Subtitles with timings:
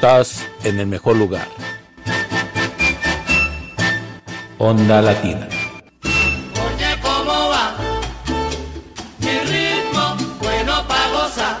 [0.00, 1.48] Estás en el mejor lugar.
[4.56, 5.48] Onda Latina.
[6.54, 7.74] Oye, ¿cómo va?
[9.18, 11.56] Mi ritmo, bueno para gozar.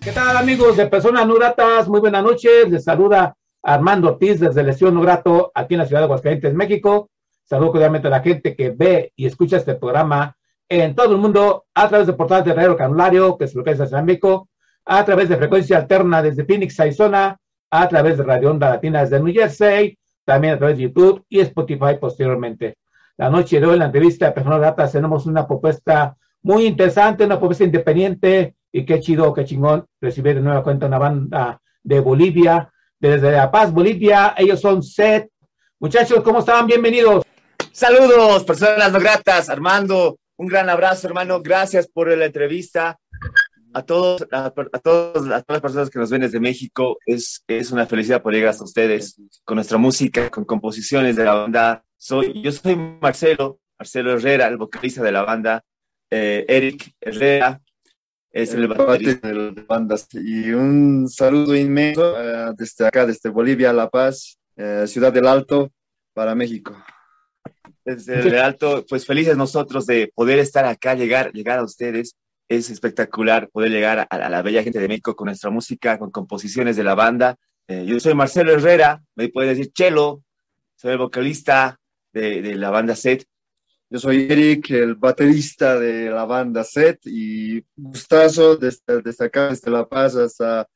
[0.00, 1.86] ¿Qué tal amigos de Personas Nuratas?
[1.90, 2.70] Muy buenas noches.
[2.70, 7.10] Les saluda Armando Ortiz desde Lesión Grato aquí en la ciudad de Aguascalientes, México.
[7.44, 10.38] Saludo cordialmente a la gente que ve y escucha este programa
[10.70, 13.72] en todo el mundo a través de portales de Radio Canulario, que es lo que
[13.72, 14.48] es en México,
[14.84, 17.36] a través de frecuencia alterna desde Phoenix, Arizona,
[17.70, 21.40] a través de Radio Onda Latina desde New Jersey, también a través de YouTube y
[21.40, 22.76] Spotify posteriormente.
[23.16, 27.38] La noche de hoy la entrevista de Personas Gratas tenemos una propuesta muy interesante, una
[27.38, 32.72] propuesta independiente y qué chido, qué chingón recibir de nueva cuenta una banda de Bolivia,
[32.98, 34.34] desde La Paz, Bolivia.
[34.36, 35.28] Ellos son SET.
[35.78, 36.66] Muchachos, ¿cómo están?
[36.66, 37.24] Bienvenidos.
[37.72, 39.48] Saludos, personas no gratas.
[39.48, 41.42] Armando, un gran abrazo, hermano.
[41.42, 42.98] Gracias por la entrevista.
[43.74, 47.42] A todos, a, a todos, a todas las personas que nos ven desde México, es,
[47.46, 51.84] es una felicidad poder llegar hasta ustedes con nuestra música, con composiciones de la banda.
[51.96, 55.64] Soy, yo soy Marcelo, Marcelo Herrera, el vocalista de la banda.
[56.10, 57.60] Eh, Eric Herrera
[58.30, 60.08] es el, baterista de las bandas.
[60.12, 65.70] Y un saludo inmenso eh, desde acá, desde Bolivia, La Paz, eh, Ciudad del Alto,
[66.14, 66.76] para México.
[67.84, 72.14] desde el alto, pues felices nosotros de poder estar acá, llegar, llegar a ustedes.
[72.56, 76.10] Es espectacular poder llegar a, a la bella gente de México con nuestra música, con
[76.10, 77.36] composiciones de la banda.
[77.66, 80.22] Eh, yo soy Marcelo Herrera, me puede decir Chelo,
[80.76, 81.78] soy el vocalista
[82.12, 83.24] de, de la banda Set.
[83.88, 89.70] Yo soy Eric, el baterista de la banda Set, y gustazo desde, desde acá, desde
[89.70, 90.66] La Paz hasta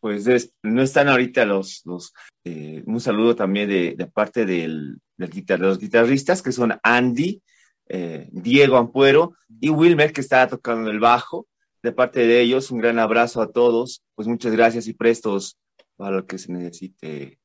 [0.00, 2.14] Pues es- no están ahorita los, los
[2.44, 6.78] eh, un saludo también de, de parte del, del guitar- de los guitarristas que son
[6.82, 7.42] Andy,
[7.92, 11.46] eh, Diego Ampuero y Wilmer que está tocando el bajo.
[11.82, 14.02] De parte de ellos, un gran abrazo a todos.
[14.14, 15.56] Pues muchas gracias y prestos
[15.96, 17.38] para lo que se necesite.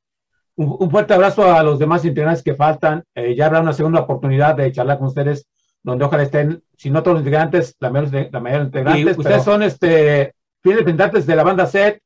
[0.54, 3.02] Un, un fuerte abrazo a los demás integrantes que faltan.
[3.14, 5.46] Eh, ya habrá una segunda oportunidad de charlar con ustedes,
[5.82, 9.04] donde ojalá estén, si no todos los integrantes, la mayor, la mayor integrantes.
[9.04, 12.00] Y ustedes pero- son este, fieles representantes de la banda SET,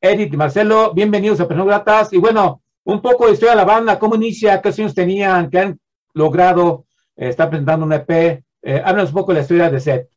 [0.00, 0.92] Eric y Marcelo.
[0.92, 2.12] Bienvenidos a Personas Gratas.
[2.12, 5.58] Y bueno, un poco de historia de la banda, cómo inicia, qué años tenían, qué
[5.60, 5.80] han
[6.14, 6.85] logrado.
[7.16, 8.44] Está presentando un EP.
[8.62, 10.08] Eh, háblanos un poco de la historia de SET.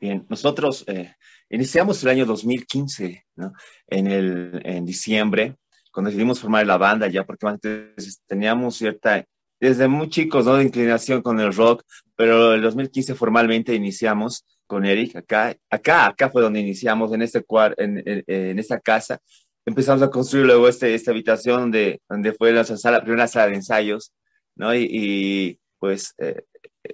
[0.00, 1.14] Bien, nosotros eh,
[1.50, 3.52] iniciamos el año 2015, ¿no?
[3.86, 5.56] En, el, en diciembre,
[5.92, 9.24] cuando decidimos formar la banda, ya porque antes teníamos cierta,
[9.60, 10.56] desde muy chicos, ¿no?
[10.56, 11.82] De inclinación con el rock,
[12.14, 17.44] pero el 2015 formalmente iniciamos con Eric, acá, acá, acá fue donde iniciamos, en, este
[17.76, 19.18] en, en, en esta casa.
[19.64, 23.56] Empezamos a construir luego este, esta habitación donde, donde fue la sala, primera sala de
[23.56, 24.12] ensayos,
[24.54, 24.74] ¿no?
[24.74, 26.42] Y, y pues eh,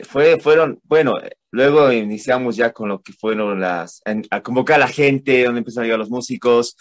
[0.04, 1.14] fue, fueron, bueno,
[1.52, 5.84] Luego iniciamos ya con lo que fueron las, a convocar a la gente, donde empezaron
[5.84, 6.76] a llegar los músicos.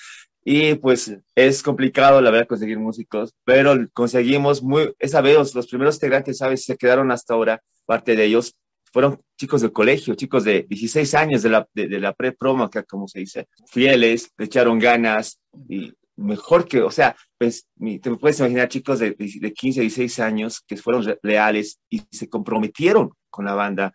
[0.45, 5.95] Y pues es complicado, la verdad, conseguir músicos, pero conseguimos muy, esa vez los, primeros
[5.95, 6.63] integrantes, ¿sabes?
[6.63, 8.55] Se quedaron hasta ahora, parte de ellos
[8.93, 13.07] fueron chicos del colegio, chicos de 16 años de la, de, de la pre-promo, como
[13.07, 18.69] se dice, fieles, le echaron ganas y mejor que, o sea, pues te puedes imaginar
[18.69, 23.53] chicos de, de, de 15, 16 años que fueron leales y se comprometieron con la
[23.53, 23.93] banda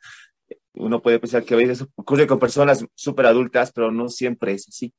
[0.76, 4.68] uno puede pensar que a veces ocurre con personas súper adultas, pero no siempre es
[4.68, 4.92] así.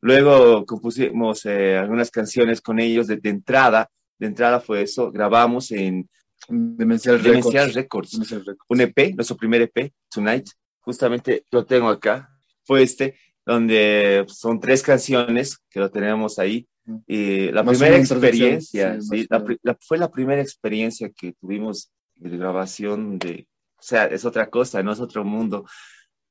[0.00, 3.88] Luego compusimos eh, algunas canciones con ellos de, de entrada.
[4.18, 6.08] De entrada fue eso, grabamos en
[6.48, 8.14] Demencial Demencial Records.
[8.14, 8.58] Records.
[8.68, 10.48] un EP, nuestro primer EP, Tonight.
[10.80, 12.30] Justamente lo tengo acá.
[12.64, 13.16] Fue este,
[13.46, 16.66] donde son tres canciones que lo tenemos ahí.
[17.06, 21.92] Y la Más primera experiencia, sí, sí, la la- fue la primera experiencia que tuvimos
[22.16, 23.46] de grabación de,
[23.78, 25.64] o sea, es otra cosa, no es otro mundo,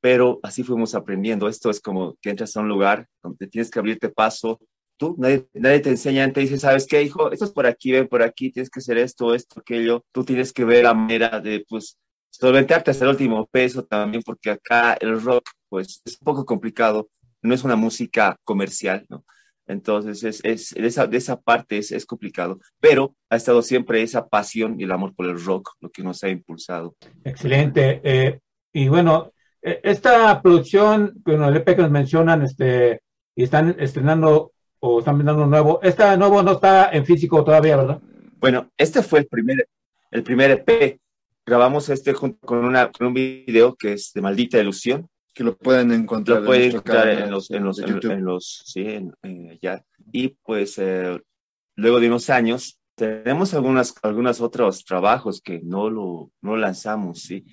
[0.00, 1.48] pero así fuimos aprendiendo.
[1.48, 4.60] Esto es como que entras a un lugar donde tienes que abrirte paso.
[4.98, 7.32] Tú, nadie, nadie te enseña, te dice, ¿sabes qué, hijo?
[7.32, 10.04] Esto es por aquí, ven por aquí, tienes que hacer esto, esto, aquello.
[10.12, 11.98] Tú tienes que ver la manera de, pues,
[12.30, 17.08] solventarte hasta el último peso también, porque acá el rock, pues, es un poco complicado.
[17.42, 19.24] No es una música comercial, ¿no?
[19.66, 24.02] Entonces, es, es, de, esa, de esa parte es, es complicado, pero ha estado siempre
[24.02, 26.96] esa pasión y el amor por el rock lo que nos ha impulsado.
[27.24, 28.00] Excelente.
[28.02, 28.40] Eh,
[28.72, 29.32] y bueno,
[29.62, 33.00] eh, esta producción, bueno, el EP que nos mencionan, este,
[33.36, 38.00] y están estrenando o están vendiendo nuevo, este nuevo no está en físico todavía, ¿verdad?
[38.38, 39.68] Bueno, este fue el primer,
[40.10, 40.98] el primer EP.
[41.46, 45.08] Grabamos este junto con, una, con un video que es de Maldita Ilusión.
[45.32, 49.12] Que lo pueden encontrar Lo pueden en encontrar los, en los, en, los, sí, en,
[49.22, 49.82] eh, ya.
[50.12, 51.20] Y pues eh,
[51.76, 57.44] luego de unos años tenemos algunas, algunos otros trabajos que no lo, no lanzamos, sí,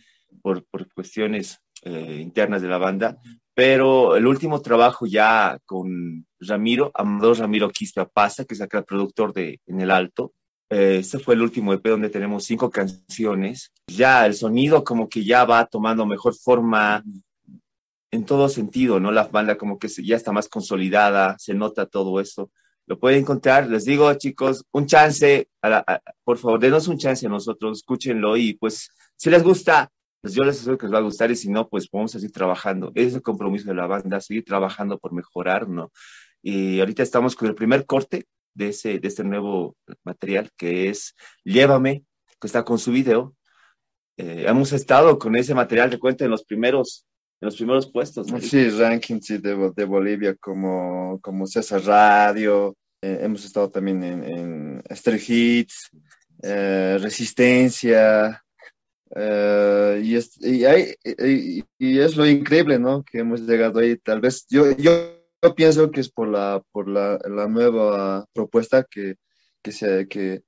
[0.42, 3.18] por, por cuestiones eh, internas de la banda.
[3.54, 8.86] Pero el último trabajo ya con Ramiro, Amador Ramiro Quispe Pasa, que es acá el
[8.86, 10.34] productor de En el Alto,
[10.70, 13.72] este fue el último EP donde tenemos cinco canciones.
[13.88, 17.04] Ya el sonido como que ya va tomando mejor forma
[18.12, 19.12] en todo sentido, ¿no?
[19.12, 22.52] La banda como que ya está más consolidada, se nota todo eso.
[22.86, 26.98] Lo pueden encontrar, les digo chicos, un chance, a la- a- por favor, denos un
[26.98, 29.90] chance a nosotros, escúchenlo y pues si les gusta,
[30.22, 32.20] pues yo les aseguro que les va a gustar y si no, pues vamos a
[32.20, 32.92] seguir trabajando.
[32.96, 35.92] Es el compromiso de la banda, seguir trabajando por mejorar, ¿no?
[36.42, 38.26] Y ahorita estamos con el primer corte
[38.58, 42.04] de, ese, de este nuevo material que es Llévame,
[42.40, 43.34] que está con su video.
[44.18, 47.06] Eh, hemos estado con ese material de cuenta en los primeros,
[47.40, 48.32] en los primeros puestos.
[48.32, 48.40] ¿no?
[48.42, 52.76] Sí, rankings de, de Bolivia como, como César Radio.
[53.02, 54.84] eh, hemos estado también en, en
[55.28, 55.92] Hits,
[56.42, 58.44] eh, Resistencia.
[59.16, 60.96] eh, y, es, y, hay-
[61.80, 63.04] y es lo increíble, ¿no?
[63.04, 63.98] Que hemos llegado ahí.
[63.98, 68.84] Tal vez yo, yo, yo pienso que es por la, por la, la nueva propuesta
[68.84, 69.16] que,
[69.62, 70.42] que, se, que,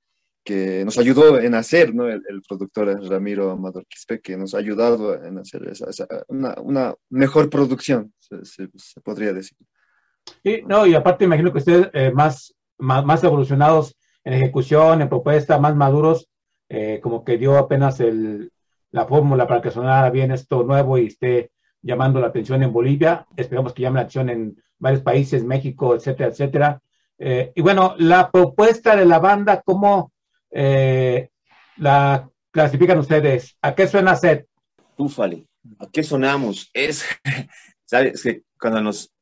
[0.84, 2.08] nos ayudó en hacer, ¿no?
[2.08, 6.94] El, productor Ramiro Amador Quispe, que nos ha ayudado en hacer esa, esa- una, una
[7.08, 8.68] mejor producción, se,
[9.04, 9.56] podría decir.
[10.42, 15.08] Sí, no, y aparte imagino que ustedes eh, más, más, más evolucionados en ejecución, en
[15.08, 16.28] propuesta, más maduros,
[16.68, 18.50] eh, como que dio apenas el,
[18.90, 23.26] la fórmula para que sonara bien esto nuevo y esté llamando la atención en Bolivia.
[23.36, 26.82] Esperamos que llame la atención en varios países, México, etcétera, etcétera.
[27.18, 30.12] Eh, y bueno, la propuesta de la banda, ¿cómo
[30.50, 31.28] eh,
[31.76, 33.56] la clasifican ustedes?
[33.60, 34.48] ¿A qué suena set?
[35.78, 36.70] ¿a qué sonamos?
[36.72, 37.04] Es,
[37.84, 38.22] ¿sabes?
[38.22, 39.12] Que cuando nos,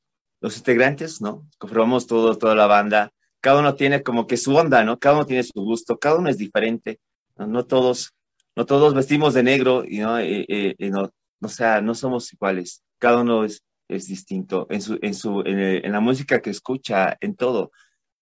[0.41, 1.47] los integrantes, ¿no?
[1.59, 4.99] Conformamos todo, toda la banda, cada uno tiene como que su onda, ¿no?
[4.99, 7.01] Cada uno tiene su gusto, cada uno es diferente,
[7.37, 8.15] no, No todos,
[8.57, 13.21] no todos vestimos de negro y no, y no, o sea, no somos iguales, cada
[13.21, 17.73] uno es, es distinto en su, en su, en, la música que escucha, en todo,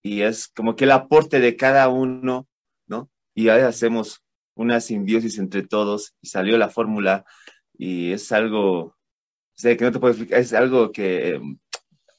[0.02, 2.46] y es como que el aporte de cada uno,
[2.86, 3.10] ¿no?
[3.34, 4.22] Y ahí hacemos
[4.54, 7.24] una simbiosis entre todos y salió la fórmula
[7.76, 8.96] y es algo,
[9.54, 11.40] sea, que no te puedo explicar, es algo que eh,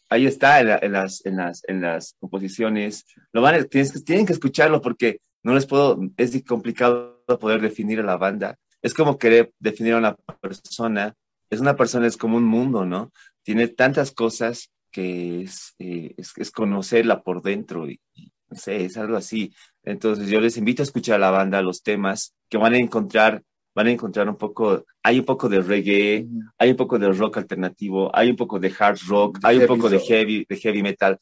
[0.09, 3.05] ahí está en, la- en las, en, las, en las composiciones.
[3.31, 7.99] Lo van a- tienes tienen que escucharlo porque no les puedo, es complicado poder definir
[7.99, 8.57] a la banda.
[8.81, 11.15] Es como querer definir a una persona.
[11.49, 13.11] Es una persona, es como un mundo, ¿no?
[13.47, 18.83] Tiene tantas cosas que es, eh, es, es conocerla por dentro y, y no sé,
[18.83, 19.53] es algo así.
[19.83, 23.41] Entonces yo les invito a escuchar a la banda, los temas que van a encontrar,
[23.73, 26.27] van a encontrar un poco, hay un poco de reggae,
[26.57, 29.67] hay un poco de rock alternativo, hay un poco de hard rock, De hay un
[29.67, 31.17] poco de heavy, de heavy metal.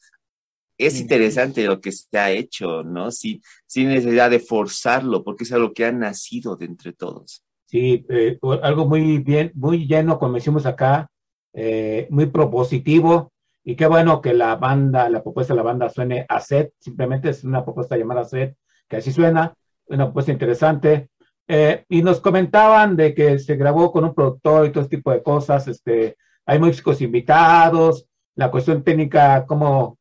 [0.76, 3.12] Es interesante lo que se ha hecho, ¿no?
[3.12, 7.44] Sin, sin necesidad de forzarlo, porque es algo que ha nacido de entre todos.
[7.66, 11.08] Sí, eh, algo muy bien, muy lleno, como decimos acá,
[11.56, 13.32] eh, muy propositivo.
[13.64, 17.30] Y qué bueno que la banda, la propuesta de la banda suene a set, simplemente
[17.30, 18.56] es una propuesta llamada set,
[18.88, 19.54] que así suena,
[19.86, 21.08] una propuesta interesante.
[21.48, 25.10] Eh, y nos comentaban de que se grabó con un productor y todo este tipo
[25.10, 29.98] de cosas, este, hay músicos invitados, la cuestión técnica, cómo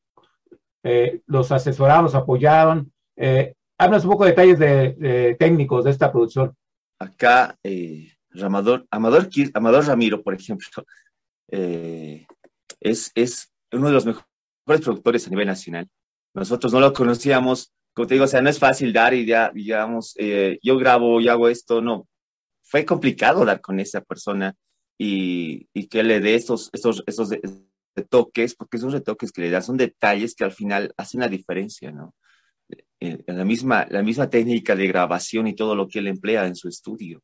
[0.83, 2.91] eh, los asesoraron, los apoyaron.
[3.15, 6.53] Eh, háblanos un poco de detalles de, de técnicos de esta producción.
[6.99, 10.67] Acá, eh, Ramador, Amador, Amador Ramiro, por ejemplo,
[11.49, 12.25] eh,
[12.79, 14.25] es, es uno de los mejores
[14.83, 15.87] productores a nivel nacional.
[16.33, 19.51] Nosotros no lo conocíamos, como te digo, o sea, no es fácil dar y ya,
[19.53, 22.07] digamos, eh, yo grabo y hago esto, no.
[22.61, 24.55] Fue complicado dar con esa persona
[24.97, 27.29] y, y que le dé estos, estos, estos
[27.95, 31.91] retoques, porque esos retoques que le da son detalles que al final hacen la diferencia,
[31.91, 32.13] ¿no?
[32.99, 36.55] Eh, la misma, la misma técnica de grabación y todo lo que él emplea en
[36.55, 37.23] su estudio.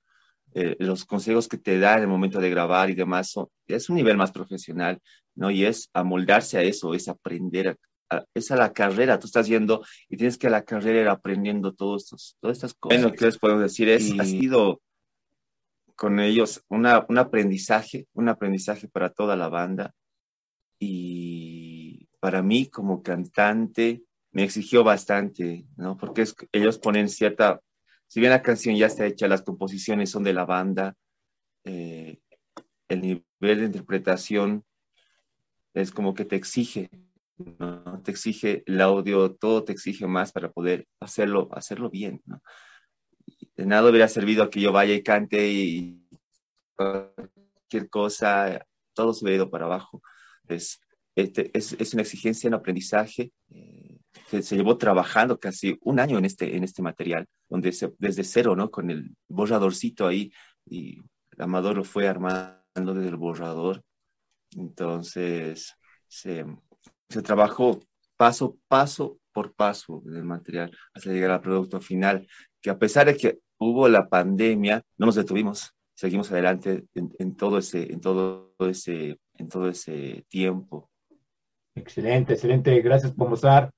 [0.54, 3.90] Eh, los consejos que te da en el momento de grabar y demás son, es
[3.90, 5.00] un nivel más profesional,
[5.36, 5.50] ¿no?
[5.50, 7.78] Y es amoldarse a eso, es aprender,
[8.10, 11.08] a- es a la carrera, tú estás yendo y tienes que a la carrera ir
[11.08, 13.02] aprendiendo todos estos, todas estas cosas.
[13.02, 13.88] Bueno, ¿qué les puedo decir?
[13.88, 14.82] Es, ha sido
[15.96, 19.94] con ellos una, un aprendizaje, un aprendizaje para toda la banda
[20.80, 25.98] y para mí como cantante me exigió bastante, ¿no?
[25.98, 27.62] Porque es- ellos ponen cierta,
[28.12, 30.98] si bien la canción ya está hecha, las composiciones son de la banda,
[31.64, 32.20] eh,
[32.90, 34.66] el nivel de interpretación
[35.74, 36.90] es como que te exige,
[37.38, 38.02] ¿no?
[38.04, 42.22] Te exige el audio, todo te exige más para poder hacerlo, hacerlo bien.
[43.56, 46.06] De nada hubiera servido a que yo vaya y cante y
[46.76, 50.02] cualquier cosa, todo se hubiera ido para abajo.
[50.50, 50.82] Es,
[51.16, 56.18] este, es, es una exigencia, un aprendizaje eh, que se llevó trabajando casi un año
[56.18, 58.70] en este, en este material, donde se, desde cero, ¿no?
[58.70, 60.32] Con el borradorcito ahí,
[60.66, 61.00] y
[61.38, 63.84] Amador lo fue armando desde el borrador.
[64.56, 65.76] Entonces,
[66.08, 66.46] se,
[67.10, 67.80] se trabajó
[68.18, 72.28] paso, paso por paso en el material hasta llegar al producto final,
[72.62, 77.36] que a pesar de que hubo la pandemia, no nos detuvimos, seguimos adelante en, en
[77.36, 80.90] todo ese, en todo ese, en todo ese tiempo.
[81.76, 82.82] Excelente, excelente.
[82.82, 83.72] Gracias por mostrar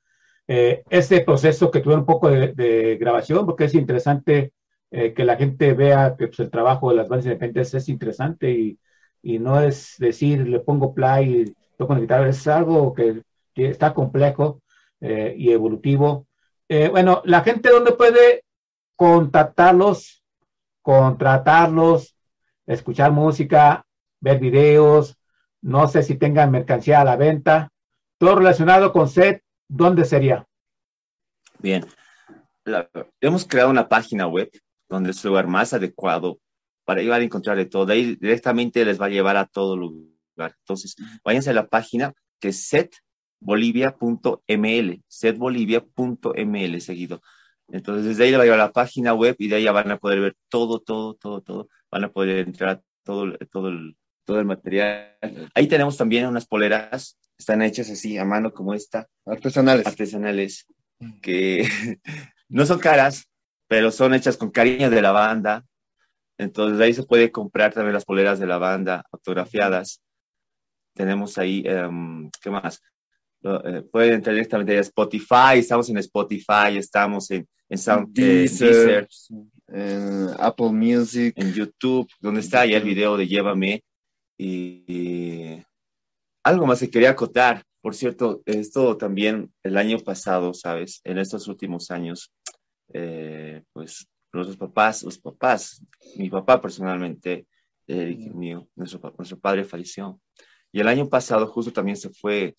[0.47, 4.53] eh, este proceso que tuve un poco de, de grabación, porque es interesante
[4.91, 8.51] eh, que la gente vea que pues, el trabajo de las bandas independientes es interesante
[8.51, 8.79] y,
[9.21, 13.21] y no es decir, le pongo play y toco la guitarra, es algo que,
[13.53, 14.61] que está complejo.
[15.01, 16.27] eh, y evolutivo.
[16.69, 18.43] Eh, bueno, la gente dónde puede
[18.95, 20.23] contactarlos,
[20.81, 22.15] contratarlos,
[22.65, 23.85] escuchar música,
[24.21, 25.17] ver videos,
[25.61, 27.69] no sé si tengan mercancía a la venta,
[28.17, 30.47] todo relacionado con SET, ¿dónde sería?
[31.59, 31.85] Bien,
[33.21, 34.49] hemos creado una página web
[34.89, 36.39] donde es el lugar más adecuado
[36.85, 37.85] para ir a encontrar de todo.
[37.85, 40.55] De ahí directamente les va a llevar a todo lugar.
[40.59, 47.21] Entonces, váyanse a la página que es setbolivia.ml, setbolivia.ml seguido.
[47.69, 49.71] Entonces, desde ahí le va a llevar a la página web y de ahí ya
[49.71, 51.69] van a poder ver todo, todo, todo, todo.
[51.89, 53.71] Van a poder entrar a todo, todo,
[54.25, 55.17] todo el material.
[55.55, 59.85] Ahí tenemos también unas poleras, están hechas así a mano como esta, Artesanales.
[59.87, 60.67] artesanales,
[61.21, 61.67] que
[62.49, 63.25] no son caras,
[63.67, 65.65] pero son hechas con cariño de la banda.
[66.37, 70.01] Entonces, ahí se puede comprar también las poleras de la banda autografiadas.
[70.93, 72.81] Tenemos ahí, em, ¿qué más?
[73.43, 79.07] Eh, pueden entrar directamente a Spotify, estamos en Spotify, estamos en, en Sound, eh, Deezer.
[79.07, 79.07] Deezer,
[79.67, 81.33] En Apple Music.
[81.35, 83.83] en YouTube, donde está ya el video de Llévame.
[84.37, 85.63] Y, y
[86.43, 91.01] algo más que quería acotar, por cierto, esto también el año pasado, ¿sabes?
[91.03, 92.31] En estos últimos años,
[92.93, 95.83] eh, pues nuestros papás, los papás,
[96.15, 97.45] mi papá personalmente,
[97.87, 100.19] el mío, nuestro, nuestro padre falleció.
[100.71, 102.55] Y el año pasado justo también se fue,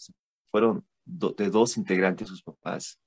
[0.51, 3.01] fueron do- de dos integrantes sus papás.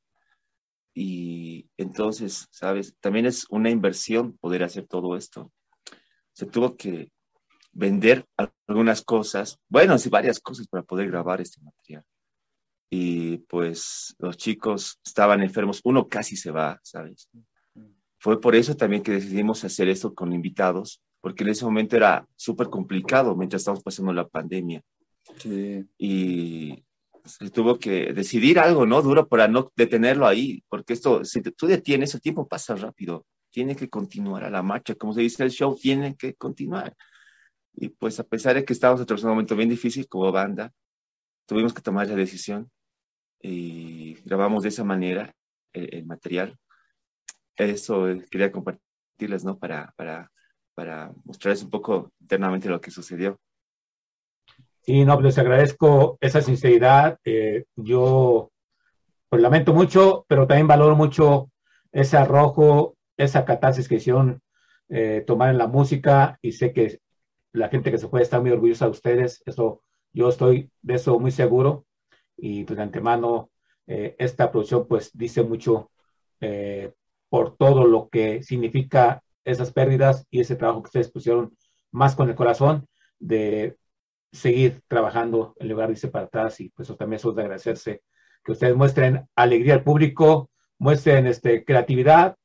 [0.93, 2.95] Y entonces, ¿sabes?
[2.99, 5.51] También es una inversión poder hacer todo esto.
[6.33, 7.11] Se tuvo que
[7.71, 8.25] vender
[8.67, 12.03] algunas cosas, bueno, sí, varias cosas para poder grabar este material.
[12.89, 17.29] Y pues los chicos estaban enfermos, uno casi se va, ¿sabes?
[18.19, 22.25] Fue por eso también que decidimos hacer esto con invitados, porque en ese momento era
[22.35, 24.81] súper complicado mientras estábamos pasando la pandemia
[25.37, 25.85] Sí.
[25.97, 26.83] y
[27.25, 29.01] se tuvo que decidir algo, ¿no?
[29.01, 33.75] Duro para no detenerlo ahí, porque esto, si tú detienes, el tiempo pasa rápido, tiene
[33.75, 36.95] que continuar a la marcha, como se dice el show, tiene que continuar.
[37.79, 40.73] Y pues a pesar de que estábamos atravesando un momento bien difícil como banda,
[41.45, 42.71] tuvimos que tomar la decisión
[43.39, 45.31] y grabamos de esa manera
[45.73, 46.57] el, el material.
[47.55, 49.59] Eso eh, quería compartirles, ¿no?
[49.59, 50.31] Para, para,
[50.73, 53.39] para mostrarles un poco internamente lo que sucedió.
[54.81, 57.19] Sí, no, pues les agradezco esa sinceridad.
[57.25, 58.51] Eh, yo
[59.29, 61.51] pues lamento mucho, pero también valoro mucho
[61.91, 64.41] ese arrojo, esa catarsis que hicieron
[64.89, 67.01] eh, tomar en la música y sé que
[67.57, 71.19] la gente que se puede estar muy orgullosa de ustedes, eso yo estoy de eso
[71.19, 71.85] muy seguro.
[72.37, 73.49] Y pues de antemano
[73.87, 75.91] eh, esta producción pues dice mucho
[76.39, 76.93] eh,
[77.29, 81.57] por todo lo que significa esas pérdidas y ese trabajo que ustedes pusieron
[81.91, 82.87] más con el corazón
[83.19, 83.77] de
[84.31, 86.59] seguir trabajando en lugar de irse para atrás.
[86.59, 88.01] Y pues eso también eso es de agradecerse
[88.43, 92.37] que ustedes muestren alegría al público, muestren este, creatividad,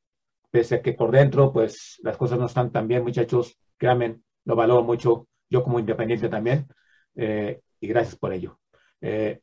[0.51, 4.55] pese a que por dentro pues las cosas no están tan bien muchachos, créanme, lo
[4.55, 6.67] valoro mucho yo como independiente también
[7.15, 8.59] eh, y gracias por ello.
[9.01, 9.41] Eh,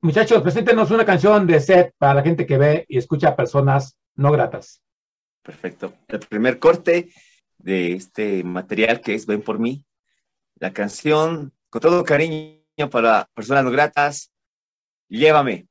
[0.00, 3.98] muchachos, preséntenos una canción de set para la gente que ve y escucha a personas
[4.14, 4.82] no gratas.
[5.42, 5.92] Perfecto.
[6.08, 7.10] El primer corte
[7.58, 9.84] de este material que es Ven por mí.
[10.56, 14.30] La canción, con todo cariño para personas no gratas,
[15.08, 15.68] Llévame.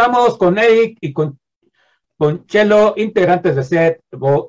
[0.00, 1.38] Estamos con Eric y con,
[2.16, 4.00] con Chelo, integrantes de SET,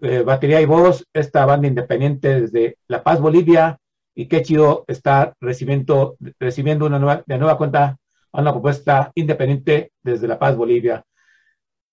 [0.01, 3.77] eh, batería y voz, esta banda independiente desde La Paz, Bolivia,
[4.15, 7.97] y qué chido estar recibiendo, recibiendo una nueva, de nueva cuenta
[8.31, 11.03] una propuesta independiente desde La Paz, Bolivia.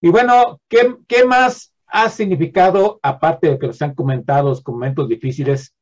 [0.01, 5.09] Y bueno, ¿qué, qué más ha significado, aparte de que nos han comentado los momentos
[5.09, 5.75] difíciles,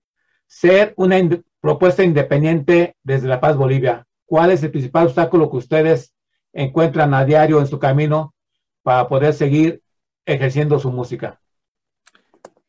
[0.46, 1.18] ser una
[1.60, 4.06] propuesta independiente desde La Paz, Bolivia?
[4.24, 6.15] ¿Cuál es el principal obstáculo que ustedes
[6.57, 8.35] encuentran a diario en su camino
[8.83, 9.83] para poder seguir
[10.25, 11.38] ejerciendo su música?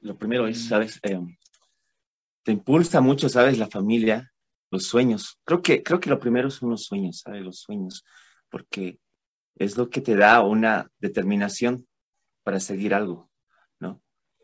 [0.01, 0.99] Lo primero es, ¿sabes?
[1.03, 1.19] Eh,
[2.43, 3.57] te impulsa mucho, ¿sabes?
[3.57, 4.31] La familia,
[4.69, 5.39] los sueños.
[5.45, 7.41] Creo que, creo que lo primero son los sueños, ¿sabes?
[7.43, 8.03] Los sueños,
[8.49, 8.99] porque
[9.55, 11.87] es lo que te da una determinación
[12.43, 13.29] para seguir algo,
[13.79, 14.01] ¿no?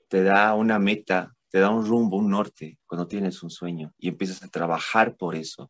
[0.08, 4.08] Te da una meta, te da un rumbo, un norte cuando tienes un sueño y
[4.08, 5.70] empiezas a trabajar por eso.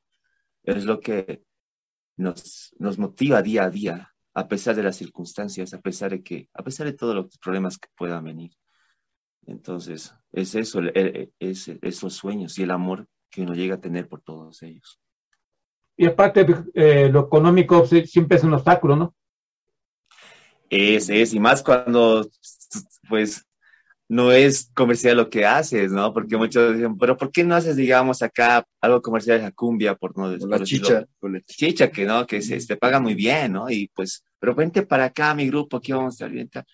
[0.64, 1.44] Es lo que
[2.18, 6.50] nos, nos motiva día a día, a pesar de las circunstancias, a pesar de que,
[6.54, 8.52] a pesar de todos los problemas que puedan venir.
[9.46, 14.22] Entonces, es eso, es, esos sueños y el amor que uno llega a tener por
[14.22, 15.00] todos ellos.
[15.96, 19.16] Y aparte, eh, lo económico siempre es un obstáculo, ¿no?
[20.70, 22.28] Es, es, y más cuando,
[23.08, 23.46] pues,
[24.10, 26.14] no es comercial lo que haces, ¿no?
[26.14, 29.96] Porque muchos dicen, pero ¿por qué no haces, digamos, acá algo comercial de la cumbia,
[29.96, 31.06] por no por la chicha.
[31.22, 33.70] o la- chicha, que no, que se, te paga muy bien, ¿no?
[33.70, 36.50] Y pues, pero vente para acá, mi grupo, aquí vamos a estar bien.
[36.50, 36.66] tal.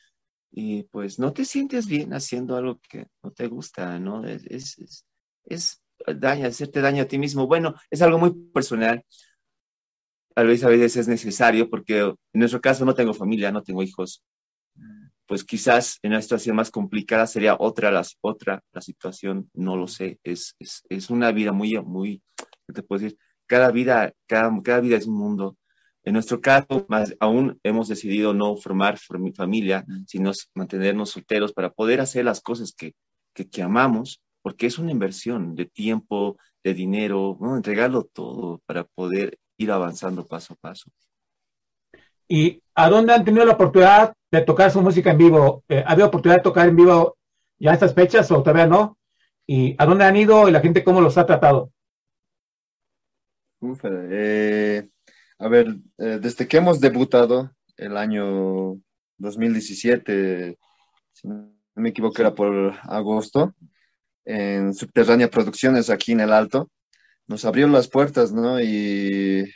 [0.52, 4.26] Y pues no te sientes bien haciendo algo que no te gusta, ¿no?
[4.28, 5.06] Es, es, es,
[5.46, 5.82] es
[6.18, 7.48] daño, hacerte daño a ti mismo.
[7.48, 9.04] Bueno, es algo muy personal.
[10.36, 13.84] Tal vez a veces es necesario porque en nuestro caso no tengo familia, no tengo
[13.84, 14.24] hijos.
[15.30, 19.88] Pues quizás en una situación más complicada sería otra, las, otra la situación, no lo
[19.88, 20.20] sé.
[20.24, 22.24] Es, es, es una vida muy, muy,
[22.68, 23.20] ¿qué te puedo decir?
[23.48, 25.58] cada vida, cada, cada vida es un mundo.
[26.04, 31.72] En nuestro caso, más aún hemos decidido no formar fami- familia, sino mantenernos solteros para
[31.72, 32.94] poder hacer las cosas que,
[33.34, 37.56] que, que amamos, porque es una inversión de tiempo, de dinero, ¿no?
[37.58, 40.92] entregarlo todo para poder ir avanzando paso a paso.
[42.32, 45.64] ¿Y a dónde han tenido la oportunidad de tocar su música en vivo?
[45.68, 47.18] Eh, ¿Ha habido oportunidad de tocar en vivo
[47.58, 49.00] ya estas fechas o todavía no?
[49.48, 51.72] ¿Y a dónde han ido y la gente cómo los ha tratado?
[53.60, 54.88] Ufa, eh,
[55.40, 58.80] a ver, eh, desde que hemos debutado el año
[59.18, 60.56] 2017,
[61.12, 63.56] si no me equivoco, era por agosto,
[64.24, 66.70] en Subterránea Producciones aquí en el Alto,
[67.28, 68.62] nos abrió las puertas, ¿no?
[68.62, 69.52] Y,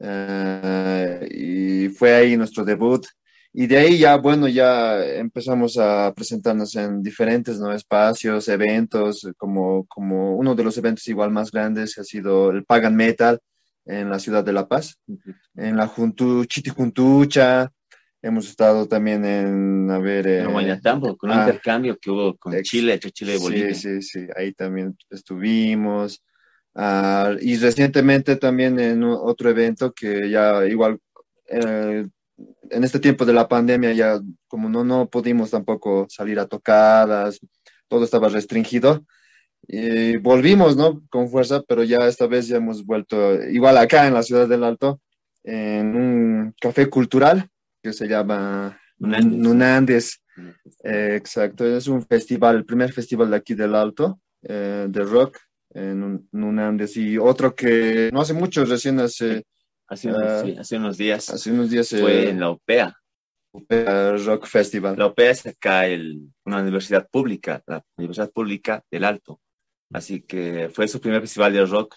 [0.00, 3.06] eh, y fue ahí nuestro debut.
[3.52, 7.72] Y de ahí ya, bueno, ya empezamos a presentarnos en diferentes ¿no?
[7.72, 12.94] espacios, eventos, como, como uno de los eventos igual más grandes ha sido el Pagan
[12.94, 13.38] Metal
[13.86, 14.98] en la ciudad de La Paz,
[15.56, 17.72] en la Juntu, Chiticuntucha,
[18.20, 20.26] hemos estado también en, a ver...
[20.26, 23.74] En eh, Guanatambo, con un ah, intercambio que hubo con ex- Chile, Chile y Bolivia.
[23.74, 26.22] Sí, sí, sí, ahí también estuvimos.
[26.80, 31.00] Ah, y recientemente también en otro evento que ya igual,
[31.48, 32.06] eh,
[32.70, 37.40] en este tiempo de la pandemia ya como no, no pudimos tampoco salir a tocadas,
[37.88, 39.04] todo estaba restringido.
[39.66, 41.02] Y volvimos, ¿no?
[41.10, 44.62] Con fuerza, pero ya esta vez ya hemos vuelto, igual acá en la ciudad del
[44.62, 45.00] Alto,
[45.42, 47.48] en un café cultural
[47.82, 49.38] que se llama Nunandes.
[49.38, 50.22] Nunandes.
[50.84, 55.38] Eh, exacto, es un festival, el primer festival de aquí del Alto, eh, de rock,
[55.78, 56.96] en un, Nunandes.
[56.96, 59.44] Y otro que no hace mucho, recién hace,
[59.90, 60.42] Hace, unos, Ah.
[60.44, 62.94] sí, hace unos días hace unos días, fue eh, en la OPEA.
[63.70, 64.96] eh, Rock Festival.
[64.98, 69.40] La OPEA es acá el, una universidad pública, la Universidad Pública del Alto.
[69.90, 71.94] Así que fue su primer festival de rock,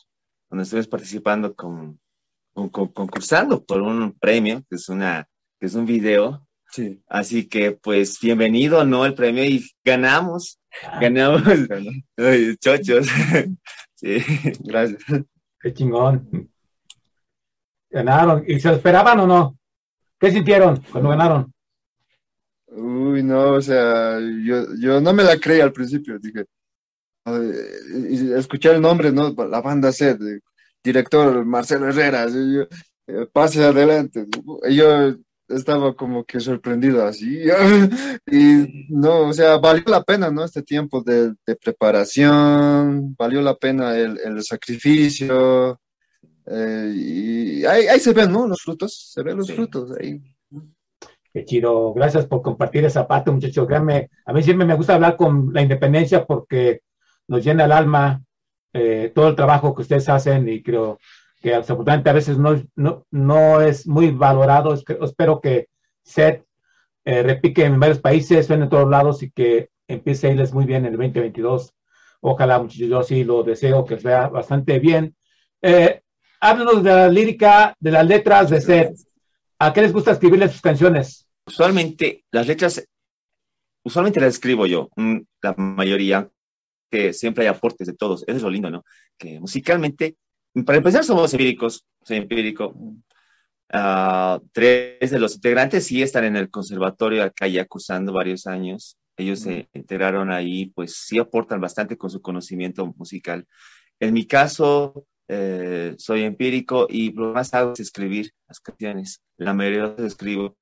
[0.49, 1.99] donde estuvimos participando con,
[2.53, 5.27] con- con- concursando por un premio, que es, una,
[5.59, 6.47] que es un video.
[6.71, 7.01] Sí.
[7.09, 9.05] Así que, pues, bienvenido, ¿no?
[9.05, 10.57] El premio y ganamos,
[11.01, 11.43] ganamos,
[12.17, 13.07] Ay, chochos.
[14.01, 14.17] sí.
[14.63, 15.03] Gracias.
[15.59, 16.49] Qué chingón.
[17.89, 18.43] Ganaron.
[18.47, 19.57] ¿Y se lo esperaban o no?
[20.19, 21.53] ¿Qué sintieron cuando ganaron?
[22.67, 26.45] Uy, no, o sea, yo, yo no me la creí al principio, dije,
[28.09, 29.33] y escuché el nombre, ¿no?
[29.45, 30.17] La banda C,
[30.83, 32.61] director Marcelo Herrera, yo,
[33.07, 34.25] eh, pase adelante.
[34.69, 35.15] Yo
[35.55, 37.41] estaba como que sorprendido así,
[38.31, 40.43] y no, o sea, valió la pena, ¿no?
[40.43, 45.79] Este tiempo de, de preparación, valió la pena el, el sacrificio,
[46.45, 48.47] eh, y ahí, ahí se ven, ¿no?
[48.47, 49.53] Los frutos, se ven los Sí.
[49.53, 50.21] frutos ahí.
[51.33, 51.93] Qué chido.
[51.93, 53.65] Gracias por compartir esa parte, muchachos.
[53.65, 56.81] Créanme, a mí siempre me gusta hablar con la independencia porque
[57.27, 58.21] nos llena el alma
[58.73, 60.99] eh, todo el trabajo que ustedes hacen y creo
[61.41, 64.73] que desafortunadamente a veces no, no, no es muy valorado.
[64.73, 65.67] Espero que
[66.03, 66.45] SET
[67.03, 70.85] eh, repique en varios países, en todos lados y que empiece a irles muy bien
[70.85, 71.73] en el 2022.
[72.21, 75.15] Ojalá, muchachos, yo sí lo deseo que les vea bastante bien.
[75.61, 76.01] Eh,
[76.39, 78.95] háblenos de la lírica, de las letras de SET.
[79.59, 81.27] ¿A qué les gusta escribirle sus canciones?
[81.45, 82.87] Usualmente las letras,
[83.83, 86.29] usualmente las escribo yo, mm, la mayoría,
[86.91, 88.23] que siempre hay aportes de todos.
[88.27, 88.83] Eso es lo lindo, ¿no?
[89.17, 90.17] Que musicalmente,
[90.65, 92.75] para empezar, somos empíricos, soy empírico.
[93.73, 98.97] Ah, tres de los integrantes sí están en el conservatorio acá ya cursando varios años.
[99.17, 103.47] Ellos se integraron ahí, pues sí aportan bastante con su conocimiento musical.
[103.99, 109.21] En mi caso, eh, soy empírico y lo más hago es escribir las canciones.
[109.37, 110.57] La mayoría las escribo.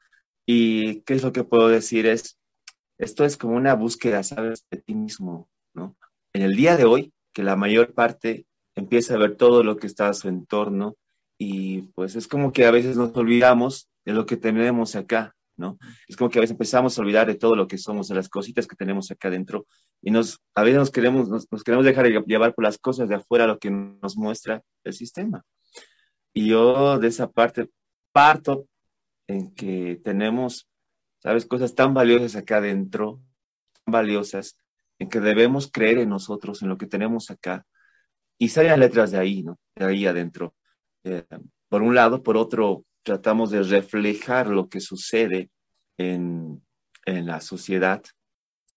[0.45, 2.05] ¿Y qué es lo que puedo decir?
[2.05, 2.37] Es,
[2.97, 4.65] esto es como una búsqueda, ¿sabes?
[4.69, 5.97] De ti mismo, ¿no?
[6.33, 8.45] En el día de hoy, que la mayor parte
[8.79, 10.95] empieza a ver todo lo que está a su entorno
[11.37, 15.77] y pues es como que a veces nos olvidamos de lo que tenemos acá, ¿no?
[16.07, 18.29] Es como que a veces empezamos a olvidar de todo lo que somos, de las
[18.29, 19.65] cositas que tenemos acá adentro
[20.01, 23.47] y nos, a veces nos queremos, nos, queremos dejar llevar por las cosas de afuera,
[23.47, 25.43] lo que nos muestra el sistema.
[26.33, 27.69] Y yo de esa parte
[28.11, 28.67] parto
[29.27, 30.67] en que tenemos,
[31.19, 31.45] ¿sabes?
[31.45, 33.21] Cosas tan valiosas acá adentro,
[33.85, 34.57] valiosas,
[34.99, 37.65] en que debemos creer en nosotros, en lo que tenemos acá,
[38.39, 39.59] y salen letras de ahí, ¿no?
[39.75, 40.55] De ahí adentro.
[41.03, 41.25] Eh,
[41.67, 45.51] por un lado, por otro, tratamos de reflejar lo que sucede
[45.97, 46.61] en,
[47.05, 48.01] en la sociedad,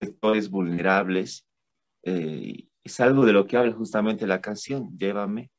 [0.00, 1.46] sectores vulnerables,
[2.02, 5.50] eh, es algo de lo que habla justamente la canción, Llévame.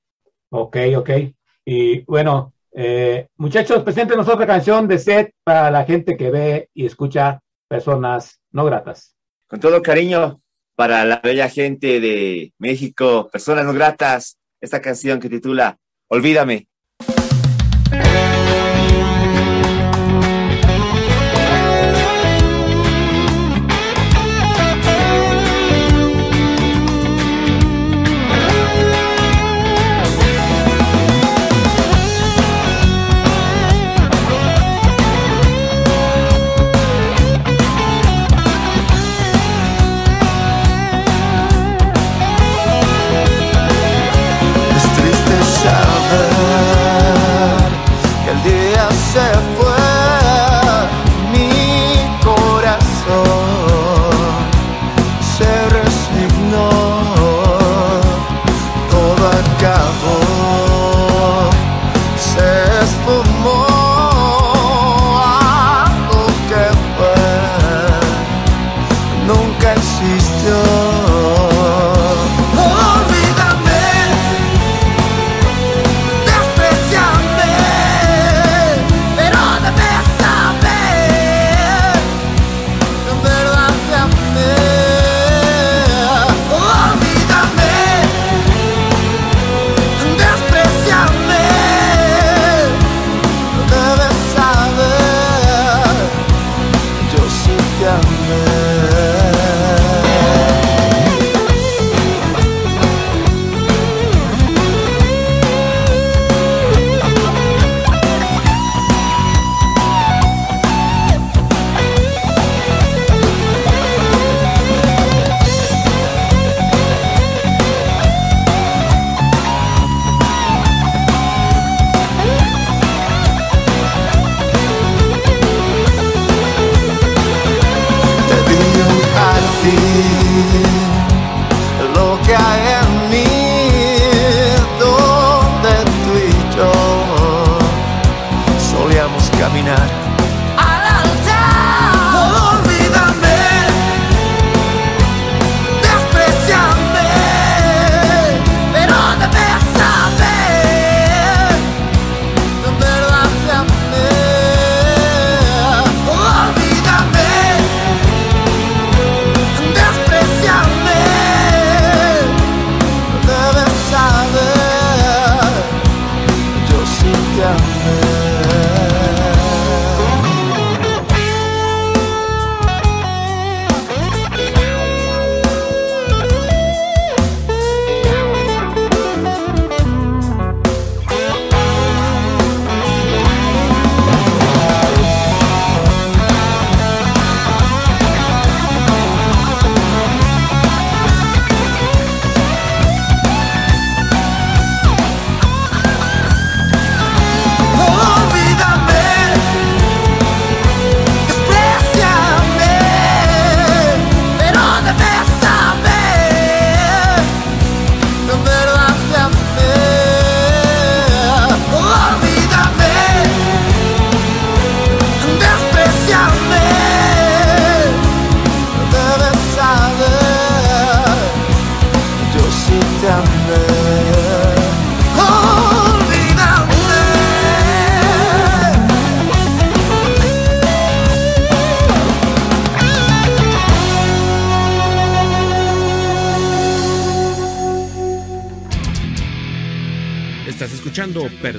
[0.49, 1.09] Ok, ok.
[1.65, 6.85] Y bueno, eh, muchachos, preséntenos otra canción de set para la gente que ve y
[6.85, 9.15] escucha personas no gratas.
[9.47, 10.42] Con todo cariño
[10.83, 15.77] para la bella gente de México, personas no gratas, esta canción que titula
[16.09, 16.67] Olvídame.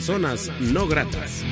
[0.07, 1.43] Personas No Gratas.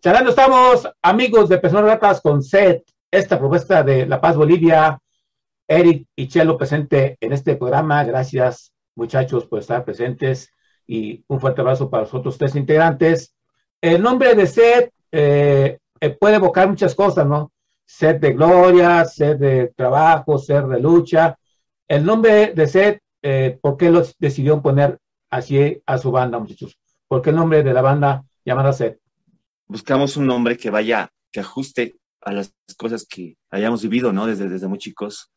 [0.00, 4.98] Charlando estamos, amigos de Personas Gratas, con SET, esta propuesta de La Paz Bolivia.
[5.68, 8.02] Eric y Chelo presente en este programa.
[8.04, 10.48] Gracias, muchachos, por estar presentes
[10.86, 13.34] y un fuerte abrazo para los otros tres integrantes.
[13.78, 17.52] El nombre de SET eh, eh, puede evocar muchas cosas, ¿no?
[17.84, 21.36] Sed de gloria, sed de trabajo, sed de lucha.
[21.88, 24.98] El nombre de Sed, eh, ¿por qué lo decidió poner
[25.30, 26.78] así a su banda, muchachos?
[27.08, 28.96] ¿Por qué el nombre de la banda llamada Sed?
[29.66, 34.26] Buscamos un nombre que vaya, que ajuste a las cosas que hayamos vivido, ¿no?
[34.26, 35.30] Desde, desde muy chicos.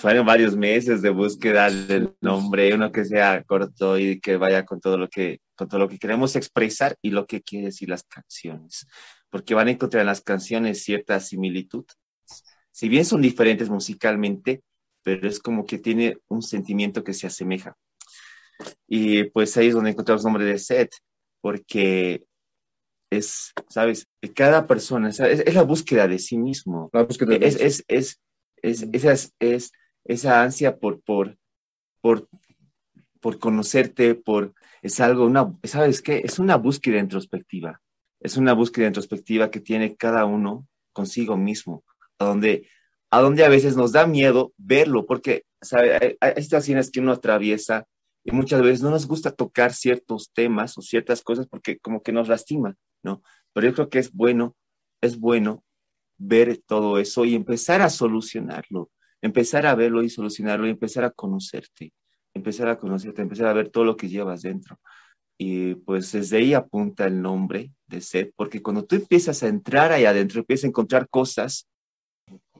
[0.00, 4.80] Fueron varios meses de búsqueda del nombre, uno que sea corto y que vaya con
[4.80, 8.86] todo lo que, todo lo que queremos expresar y lo que quiere decir las canciones
[9.32, 11.86] porque van a encontrar en las canciones cierta similitud.
[12.70, 14.62] Si bien son diferentes musicalmente,
[15.02, 17.76] pero es como que tiene un sentimiento que se asemeja.
[18.86, 20.92] Y pues ahí es donde encontramos el nombre de Seth,
[21.40, 22.24] porque
[23.10, 24.06] es, ¿sabes?
[24.34, 26.88] Cada persona, es, es, la búsqueda de sí mismo.
[26.92, 28.20] La búsqueda de es, es, es,
[28.56, 29.72] es, esa, es,
[30.04, 31.36] esa ansia por, por,
[32.00, 32.28] por,
[33.20, 36.22] por conocerte, por, es algo, una, ¿sabes qué?
[36.24, 37.80] Es una búsqueda introspectiva
[38.22, 41.84] es una búsqueda introspectiva que tiene cada uno consigo mismo,
[42.18, 42.68] a donde,
[43.12, 46.16] a donde a veces nos da miedo verlo, porque ¿sabe?
[46.18, 47.86] Hay, situaciones que uno atraviesa
[48.24, 52.10] y muchas veces no nos gusta tocar ciertos temas o ciertas cosas porque como que
[52.10, 53.22] nos lastima, ¿no?
[53.52, 54.56] Pero yo creo que es bueno,
[55.02, 55.62] es bueno
[56.16, 58.90] ver todo eso y empezar a solucionarlo,
[59.20, 61.92] empezar a verlo y solucionarlo y empezar a conocerte,
[62.32, 64.80] empezar a conocerte, empezar a ver todo lo que llevas dentro.
[65.36, 69.92] Y pues desde ahí apunta el nombre de sed, porque cuando tú empiezas a entrar
[69.92, 71.68] ahí adentro, empiezas a encontrar cosas,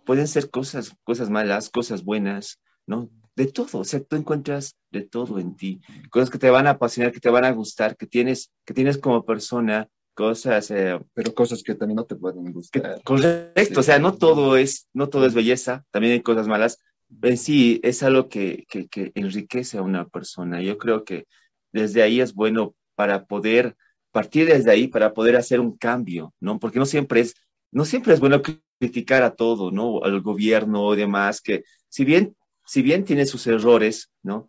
[0.04, 3.10] pueden ser cosas, cosas malas, cosas buenas, ¿no?
[3.34, 5.80] De todo, o sea, tú encuentras de todo en ti,
[6.10, 8.98] cosas que te van a apasionar, que te van a gustar, que tienes, que tienes
[8.98, 13.00] como persona, cosas, eh, pero cosas que también no te pueden gustar.
[13.02, 16.78] correcto, o sea, no todo es, no todo es belleza, también hay cosas malas.
[17.22, 20.62] En sí, es algo que, que, que enriquece a una persona.
[20.62, 21.26] Yo creo que
[21.72, 23.76] desde ahí es bueno para poder
[24.12, 26.58] partir desde ahí, para poder hacer un cambio, ¿no?
[26.58, 27.34] Porque no siempre es,
[27.70, 28.42] no siempre es bueno
[28.82, 30.02] criticar a todo, ¿no?
[30.02, 32.34] Al gobierno o demás, que si bien,
[32.66, 34.48] si bien tiene sus errores, ¿no?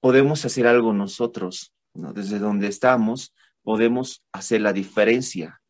[0.00, 2.12] Podemos hacer algo nosotros, ¿no?
[2.12, 5.62] Desde donde estamos, podemos hacer la diferencia.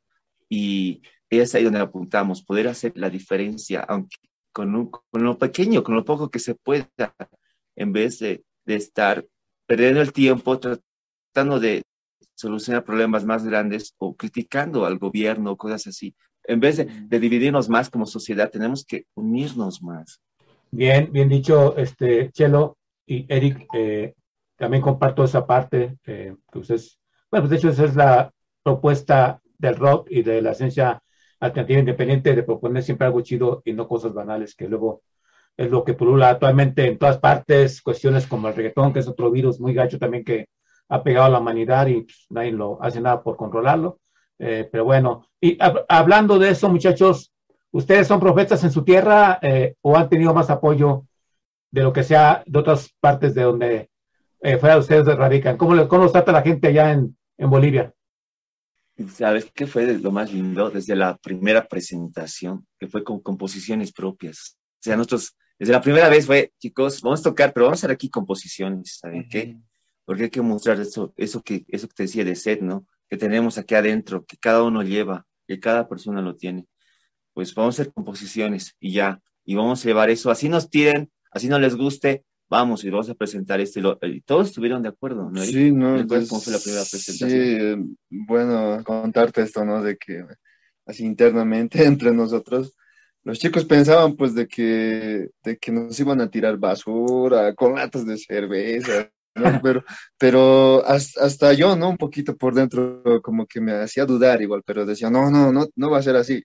[0.48, 4.16] Y es ahí donde apuntamos, poder hacer la diferencia, aunque
[4.52, 6.90] con, con lo pequeño, con lo poco que se pueda,
[7.76, 9.24] en vez de, de estar
[9.66, 11.84] perdiendo el tiempo tratando de
[12.34, 16.12] solucionar problemas más grandes o criticando al gobierno cosas así.
[16.44, 20.20] En vez de, dividirnos más como sociedad, tenemos que unirnos más.
[20.70, 22.76] Bien, bien dicho, este Chelo
[23.06, 24.14] y Eric, eh,
[24.56, 26.98] también comparto esa parte eh, que ustedes,
[27.30, 28.30] bueno, pues de hecho esa es la
[28.62, 31.02] propuesta del rock y de la ciencia
[31.40, 35.02] alternativa independiente de proponer siempre algo chido y no cosas banales que luego
[35.56, 39.30] es lo que pulula actualmente en todas partes, cuestiones como el reggaetón, que es otro
[39.30, 40.48] virus muy gacho también que
[40.88, 44.00] ha pegado a la humanidad y pues, nadie lo hace nada por controlarlo.
[44.38, 45.56] Eh, pero bueno, y
[45.88, 47.32] hablando de eso, muchachos,
[47.70, 51.06] ¿ustedes son profetas en su tierra eh, o han tenido más apoyo
[51.70, 53.90] de lo que sea de otras partes de donde
[54.40, 55.56] eh, fuera ustedes radican?
[55.56, 57.92] ¿Cómo, ¿Cómo los trata la gente allá en, en Bolivia?
[59.12, 60.70] ¿Sabes qué fue lo más lindo?
[60.70, 64.56] Desde la primera presentación, que fue con composiciones propias.
[64.56, 67.80] O sea, nosotros desde la primera vez fue, chicos, vamos a tocar, pero vamos a
[67.80, 69.56] hacer aquí composiciones, ¿saben qué?
[70.04, 72.86] Porque hay que mostrar eso, eso, que, eso que te decía de sed, ¿no?
[73.14, 76.66] Que tenemos aquí adentro, que cada uno lleva, que cada persona lo tiene.
[77.32, 81.12] Pues vamos a hacer composiciones y ya, y vamos a llevar eso, así nos tiren,
[81.30, 83.96] así no les guste, vamos y vamos a presentar esto.
[84.02, 85.44] Y, todos estuvieron de acuerdo, ¿no?
[85.44, 86.04] Sí, no.
[86.08, 87.30] Pues, ¿Cómo fue la primera presentación?
[87.30, 89.80] Sí, bueno, contarte esto, ¿no?
[89.80, 90.24] De que
[90.84, 92.74] así internamente entre nosotros
[93.22, 98.04] los chicos pensaban pues de que, de que nos iban a tirar basura con latas
[98.04, 99.44] de cerveza, ¿no?
[99.62, 99.84] pero,
[100.18, 101.90] pero hasta, yo, ¿no?
[101.90, 105.66] Un poquito por dentro como que me hacía dudar igual, pero decía, no, no, no,
[105.74, 106.42] no va a ser así.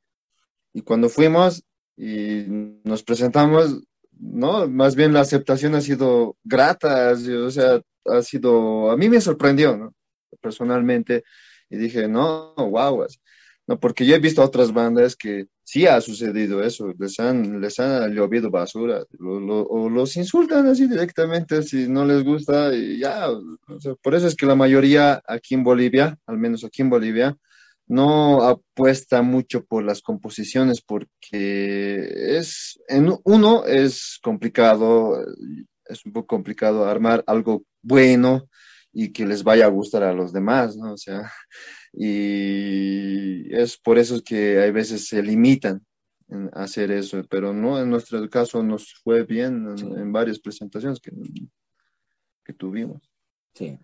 [0.74, 1.64] Y cuando fuimos
[1.98, 2.46] y
[2.84, 3.82] nos presentamos,
[4.12, 4.68] ¿no?
[4.68, 9.78] Más bien la aceptación ha sido grata, o sea, ha sido, a mí me sorprendió,
[9.78, 9.94] ¿no?
[10.42, 11.24] Personalmente,
[11.70, 13.06] y dije, no, wow,
[13.68, 17.80] no, porque yo he visto otras bandas que sí ha sucedido eso, les han, les
[17.80, 23.28] han llovido basura, o los insultan así directamente si no les gusta y ya,
[24.01, 27.38] por eso es que la mayoría aquí en Bolivia, al menos aquí en Bolivia,
[27.86, 32.07] no apuesta mucho por las composiciones porque
[32.39, 35.24] es, en uno es complicado,
[35.86, 38.49] es un poco complicado armar algo bueno
[38.91, 40.93] y que les vaya a gustar a los demás, ¿no?
[40.93, 41.32] O sea,
[41.94, 45.86] y es por eso que hay veces se limitan
[46.28, 51.00] en hacer eso, pero no, en nuestro caso nos fue bien en, en varias presentaciones
[51.00, 51.12] que,
[52.46, 53.02] que tuvimos.
[53.54, 53.80] Sí.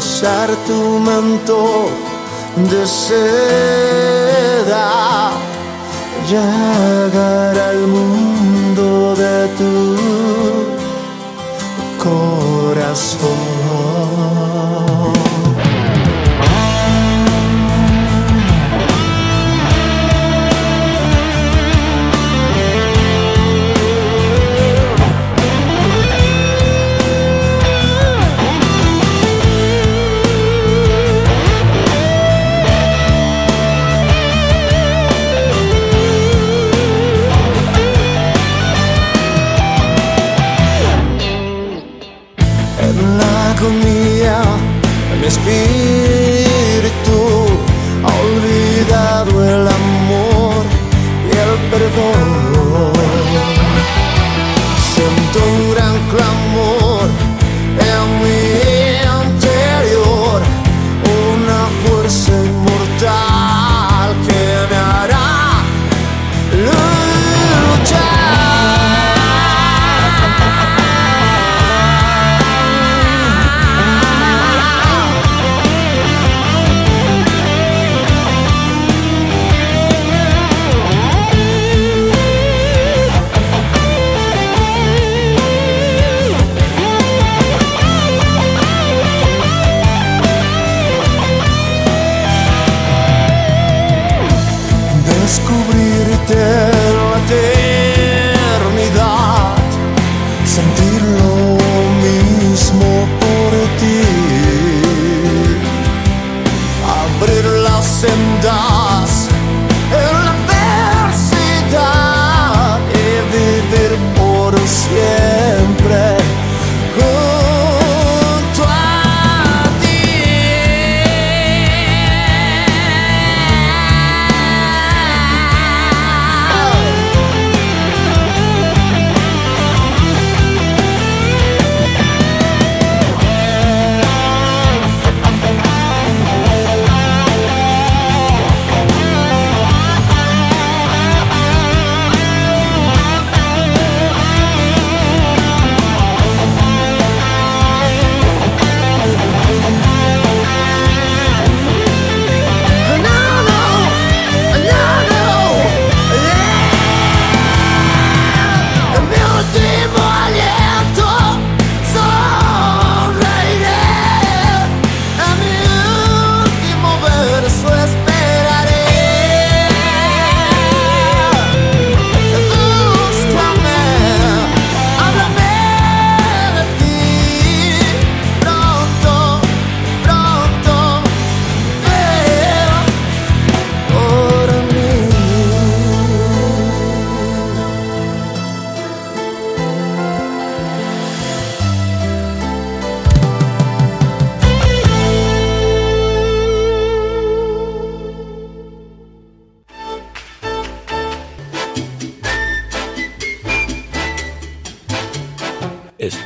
[0.00, 1.88] Ser, tu manto
[2.70, 3.30] de seda,
[6.28, 9.74] llegar al mundo de tu
[12.04, 13.47] corazón.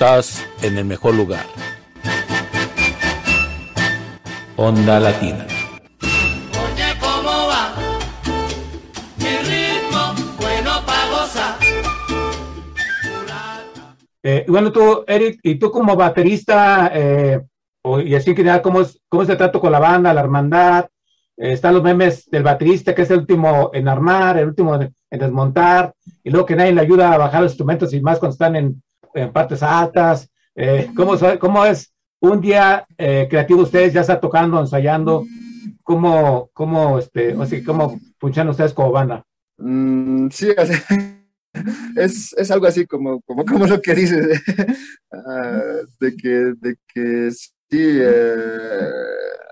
[0.03, 1.45] Estás en el mejor lugar.
[4.57, 5.47] Onda Latina.
[6.01, 7.73] Oye, ¿cómo va?
[9.17, 11.55] Mi ritmo, bueno pa' gozar.
[14.25, 17.41] Eh, y bueno, tú, Eric, y tú como baterista, eh,
[17.85, 20.23] o- y así en general, ¿cómo es, ¿cómo es el trato con la banda, la
[20.23, 20.87] hermandad?
[21.37, 24.93] Eh, están los memes del baterista, que es el último en armar, el último en,
[25.13, 25.95] en desmontar,
[26.25, 28.83] y luego que nadie le ayuda a bajar los instrumentos y más cuando están en,
[29.15, 30.29] en partes altas.
[30.55, 33.93] Eh, ¿cómo, ¿Cómo es un día eh, creativo ustedes?
[33.93, 35.25] ¿Ya está tocando, ensayando?
[35.83, 39.25] ¿Cómo, cómo, este, o sea, cómo funcionan ustedes como banda?
[39.59, 40.49] Mm, sí,
[41.97, 44.43] es, es algo así como, como, como lo que dices,
[45.13, 45.61] ah,
[46.01, 48.91] de que, de que sí, eh,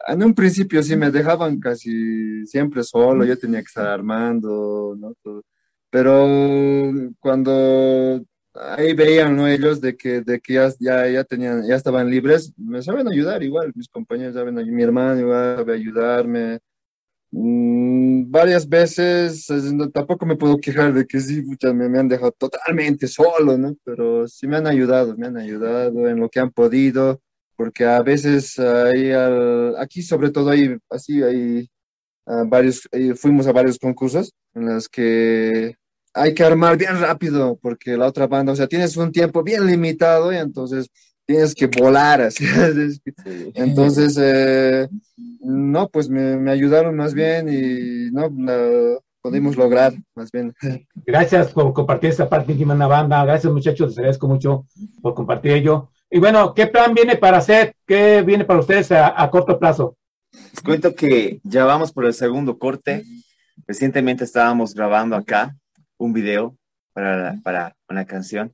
[0.08, 5.14] en un principio sí me dejaban casi siempre solo, yo tenía que estar armando, ¿no?
[5.22, 5.42] Todo.
[5.90, 6.26] Pero
[7.18, 8.22] cuando
[8.54, 9.46] ahí veían, ¿no?
[9.48, 13.42] Ellos de que, de que ya, ya, ya tenían, ya estaban libres, me saben ayudar
[13.42, 16.60] igual, mis compañeros saben, mi hermano igual sabe ayudarme.
[17.32, 21.98] Mm, varias veces, es- no- tampoco me puedo quejar de que sí, pucha, me, me
[22.00, 23.76] han dejado totalmente solo, ¿no?
[23.84, 27.20] Pero sí me han ayudado, me han ayudado en lo que han podido,
[27.56, 31.68] porque a veces ahí al- aquí sobre todo hay, así hay
[32.26, 35.76] ah, varios, eh, fuimos a varios concursos en los que
[36.14, 39.66] hay que armar bien rápido, porque la otra banda, o sea, tienes un tiempo bien
[39.66, 40.90] limitado y entonces
[41.24, 42.44] tienes que volar así.
[43.54, 44.88] entonces, eh,
[45.40, 48.28] no, pues me, me ayudaron más bien y no,
[49.22, 50.54] pudimos lograr más bien.
[51.06, 53.24] Gracias por compartir esta parte íntima en la banda.
[53.24, 53.90] Gracias, muchachos.
[53.90, 54.66] Les agradezco mucho
[55.02, 55.90] por compartir ello.
[56.10, 57.74] Y bueno, ¿qué plan viene para hacer?
[57.86, 59.96] ¿Qué viene para ustedes a, a corto plazo?
[60.32, 63.04] Les cuento que ya vamos por el segundo corte.
[63.66, 65.54] Recientemente estábamos grabando acá
[66.00, 66.56] un video
[66.92, 68.52] para, para una canción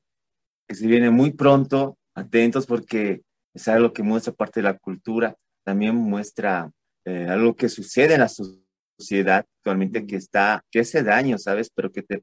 [0.68, 1.97] que se viene muy pronto.
[2.14, 3.22] Atentos porque
[3.55, 6.70] es algo que muestra parte de la cultura, también muestra
[7.05, 8.59] eh, algo que sucede en la so-
[8.99, 11.70] sociedad actualmente que está, que hace daño, ¿sabes?
[11.74, 12.22] Pero que, te,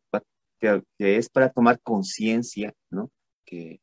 [0.59, 3.11] que, que es para tomar conciencia, ¿no?
[3.45, 3.79] Que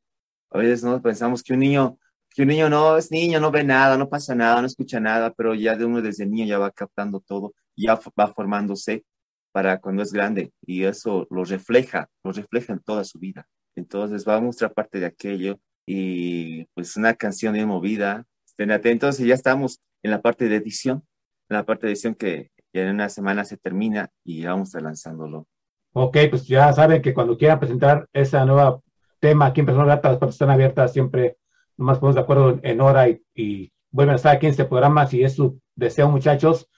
[0.50, 1.98] a veces no pensamos que un niño
[2.32, 5.32] que un niño no es niño, no ve nada, no pasa nada, no escucha nada,
[5.32, 9.04] pero ya de uno desde niño ya va captando todo, ya va formándose
[9.52, 13.46] para cuando es grande y eso lo refleja, lo refleja en toda su vida.
[13.76, 18.24] Entonces va a mostrar parte de aquello y pues una canción bien movida.
[18.46, 21.02] Estén atentos y ya estamos en la parte de edición,
[21.48, 24.70] en la parte de edición que ya en una semana se termina y vamos a
[24.70, 25.46] estar lanzándolo.
[25.92, 28.80] Ok, pues ya saben que cuando quieran presentar esa nueva
[29.18, 31.36] tema aquí en Personas Gratas, las puertas están abiertas siempre,
[31.76, 35.06] nomás ponemos de acuerdo en hora y, y vuelven a estar aquí en este programa
[35.06, 36.68] si es su deseo, muchachos.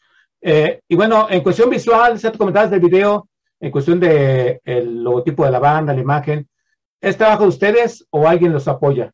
[0.45, 3.29] Eh, y bueno, en cuestión visual, se comentabas del video,
[3.61, 6.49] en cuestión de el logotipo de la banda, la imagen,
[7.01, 9.13] ¿es trabajo de ustedes o alguien los apoya?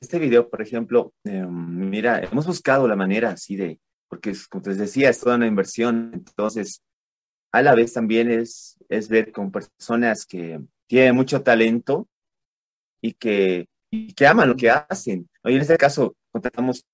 [0.00, 4.62] Este video, por ejemplo, eh, mira, hemos buscado la manera así de, porque es, como
[4.62, 6.82] te decía, es toda una inversión, entonces
[7.50, 12.08] a la vez también es, es ver con personas que tienen mucho talento
[13.00, 15.28] y que, y que aman lo que hacen.
[15.42, 16.84] Hoy en este caso contamos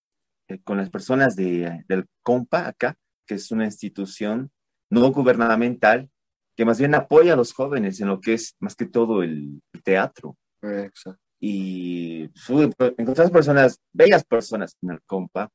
[0.49, 2.97] eh, con las personas de, del COMPA acá,
[3.31, 4.51] que es una institución
[4.91, 6.11] no gubernamental
[6.57, 9.63] que más bien apoya a los jóvenes en lo que es más que todo el,
[9.73, 11.21] el teatro Exacto.
[11.41, 12.61] y su-
[12.99, 15.49] encontramos personas, bellas personas en el compa,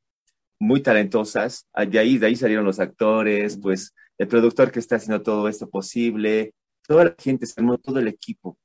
[0.57, 1.67] muy talentosas.
[1.73, 5.49] Ah, De ahí, de ahí salieron los actores, pues el productor que está haciendo todo
[5.49, 6.53] esto posible,
[6.87, 8.57] toda la gente, se armó todo el equipo.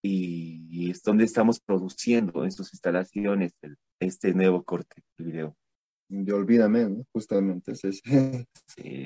[0.00, 5.56] Y, y es donde estamos produciendo en sus instalaciones el- este nuevo corte de video.
[6.08, 7.04] Y olvídame, ¿no?
[7.12, 7.80] Justamente es.
[7.82, 8.00] Sí,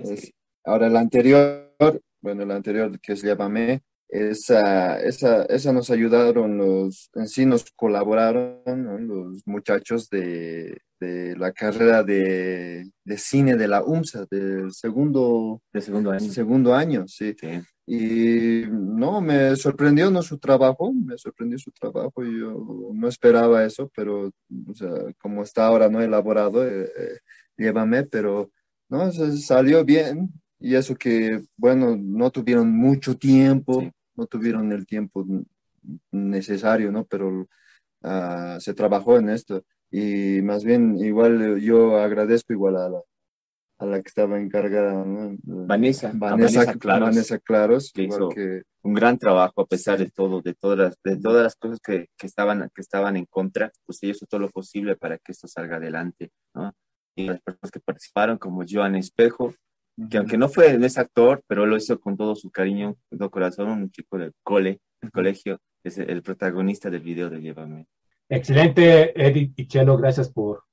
[0.05, 0.32] Es- sí.
[0.64, 1.72] Ahora, el anterior,
[2.20, 7.70] bueno, el anterior que es Llámame, esa, esa, esa nos ayudaron los, en sí nos
[7.72, 8.99] colaboraron ¿no?
[8.99, 15.80] los muchachos de, de la carrera de, de cine de la UMSA, del segundo, De
[15.80, 16.32] segundo año.
[16.32, 17.34] segundo año, sí.
[17.38, 17.61] Sí.
[17.90, 23.90] Y no, me sorprendió no su trabajo, me sorprendió su trabajo, yo no esperaba eso,
[23.96, 24.26] pero
[24.66, 27.18] o sea, como está ahora no elaborado, eh, eh,
[27.57, 28.51] llévame, pero
[28.90, 30.28] no, se- salió bien
[30.61, 33.90] y eso que, bueno, no tuvieron mucho tiempo, Sí.
[34.16, 35.24] no tuvieron el tiempo
[36.11, 37.05] necesario, ¿no?
[37.07, 37.49] Pero
[38.03, 43.01] ah, se trabajó en esto y más bien igual yo agradezco igual a la,
[43.80, 45.36] a la que estaba encargada, ¿no?
[45.43, 47.09] Vanessa, Vanessa, Vanessa Claros.
[47.09, 50.78] Vanessa Claros, Que igual hizo- que un gran trabajo a pesar de todo, de todas
[50.78, 54.26] las, de todas las cosas que, que estaban, que estaban en contra, pues ella hizo
[54.26, 56.72] todo lo posible para que esto salga adelante, ¿no?
[57.16, 59.53] Y las personas que participaron, como Joan Espejo,
[60.09, 63.18] que aunque no fue, no es actor, pero lo hizo con todo su cariño, con
[63.18, 67.86] todo corazón, un chico del cole, del colegio, es el protagonista del video de Llévame.
[68.29, 70.64] Excelente, Edith y Chelo, gracias por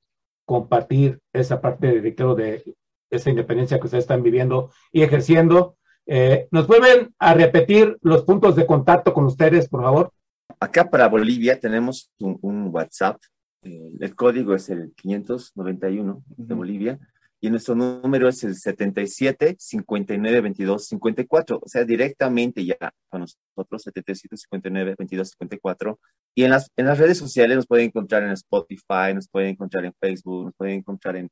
[0.46, 2.76] compartir esa parte de, claro, de
[3.10, 5.78] esa independencia que ustedes están viviendo y ejerciendo.
[6.06, 10.12] Eh, ¿Nos vuelven a repetir los puntos de contacto con ustedes, por favor?
[10.60, 13.18] Acá para Bolivia tenemos un, un WhatsApp,
[13.64, 16.56] eh, el código es el 591 de Ujú.
[16.56, 17.00] Bolivia,
[17.46, 22.76] y nuestro número es el 77 59 22 54, o sea, directamente ya
[23.08, 26.00] con nosotros, 77 59 22 54.
[26.34, 29.86] Y en las, en las redes sociales nos pueden encontrar en Spotify, nos pueden encontrar
[29.86, 31.30] en Facebook, nos pueden encontrar en...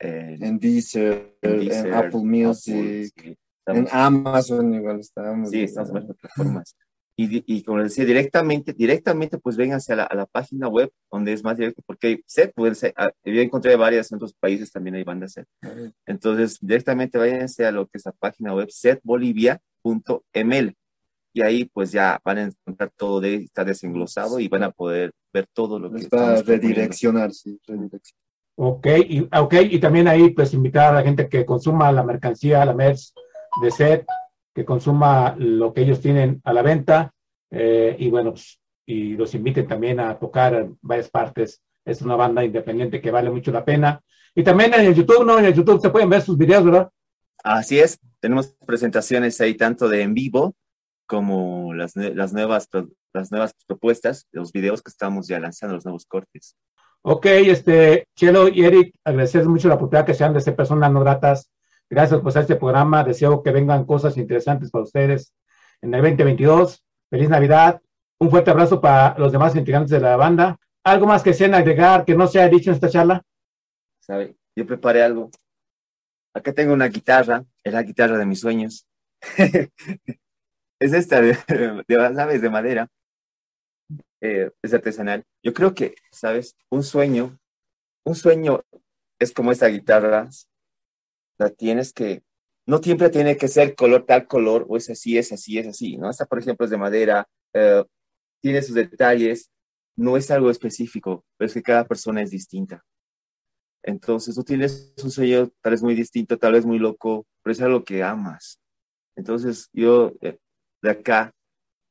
[0.00, 3.14] en, en, Deezer, en, Apple Music,
[3.66, 5.50] en Amazon igual estamos.
[5.50, 6.76] Sí, estamos en las plataformas.
[7.16, 10.90] Y, y, como les decía, directamente, directamente, pues vénganse a la, a la página web,
[11.12, 14.72] donde es más directo, porque sé, puede ser, ah, yo encontré varias en otros países
[14.72, 15.46] también hay bandas set.
[16.06, 20.74] Entonces, directamente váyanse a lo que es la página web setbolivia.ml
[21.34, 25.12] y ahí pues ya van a encontrar todo, de, está desenglosado y van a poder
[25.32, 28.22] ver todo lo que va a redireccionar, sí, redireccionar.
[28.56, 32.64] Ok, y, ok, y también ahí pues invitar a la gente que consuma la mercancía,
[32.64, 33.12] la MERS
[33.60, 34.06] de SET,
[34.54, 37.12] que consuma lo que ellos tienen a la venta
[37.50, 41.62] eh, y bueno, pues, y los inviten también a tocar en varias partes.
[41.84, 44.00] Es una banda independiente que vale mucho la pena.
[44.34, 45.38] Y también en el YouTube, ¿no?
[45.38, 46.90] En el YouTube se pueden ver sus videos, ¿verdad?
[47.42, 50.54] Así es, tenemos presentaciones ahí tanto de en vivo
[51.06, 52.68] como las, las, nuevas,
[53.12, 56.56] las nuevas propuestas, los videos que estamos ya lanzando, los nuevos cortes.
[57.02, 61.00] Ok, este, Chelo y Eric, agradecer mucho la oportunidad que sean de ser personas no
[61.00, 61.50] gratas
[61.94, 63.04] Gracias por este programa.
[63.04, 65.32] Deseo que vengan cosas interesantes para ustedes
[65.80, 66.84] en el 2022.
[67.08, 67.80] Feliz Navidad.
[68.18, 70.58] Un fuerte abrazo para los demás integrantes de la banda.
[70.82, 73.22] ¿Algo más que sean agregar que no se haya dicho en esta charla?
[74.00, 74.34] ¿Sabe?
[74.56, 75.30] Yo preparé algo.
[76.34, 78.88] Acá tengo una guitarra, es la guitarra de mis sueños.
[80.80, 81.34] es esta, de,
[81.86, 82.42] ¿sabes?
[82.42, 82.88] De madera.
[84.20, 85.22] Eh, es artesanal.
[85.44, 86.56] Yo creo que, ¿sabes?
[86.70, 87.38] Un sueño,
[88.04, 88.62] un sueño
[89.20, 90.28] es como esta guitarra,
[91.38, 92.22] la tienes que,
[92.66, 95.96] no siempre tiene que ser color tal color, o es así, es así, es así,
[95.96, 96.10] ¿no?
[96.10, 97.84] Esta, por ejemplo, es de madera, eh,
[98.40, 99.50] tiene sus detalles,
[99.96, 102.84] no es algo específico, pero es que cada persona es distinta.
[103.82, 107.60] Entonces tú tienes un sueño tal vez muy distinto, tal vez muy loco, pero es
[107.60, 108.60] algo que amas.
[109.14, 110.38] Entonces yo eh,
[110.82, 111.32] de acá,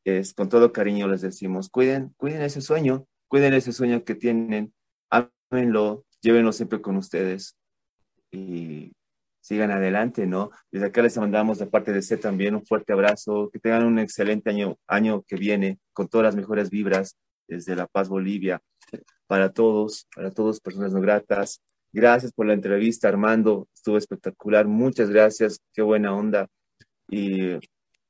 [0.06, 4.74] es, con todo cariño les decimos, cuiden, cuiden ese sueño, cuiden ese sueño que tienen,
[5.10, 7.56] ámenlo, llévenlo siempre con ustedes.
[8.32, 8.92] Y
[9.44, 10.52] sigan adelante, ¿no?
[10.72, 14.00] Desde acá les mandamos de parte de C también un fuerte abrazo, que tengan un
[14.00, 18.62] excelente año, año que viene, con todas las mejores vibras desde La Paz, Bolivia,
[19.28, 21.62] para todos, para todos, personas no gratas.
[21.92, 26.48] Gracias por la entrevista, Armando, estuvo espectacular, muchas gracias, qué buena onda.
[27.10, 27.58] Y